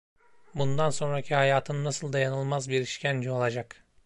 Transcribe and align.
Bundan 0.55 0.89
sonraki 0.89 1.35
hayatım 1.35 1.83
nasıl 1.83 2.13
dayanılmaz 2.13 2.69
bir 2.69 2.81
işkence 2.81 3.31
olacak! 3.31 3.83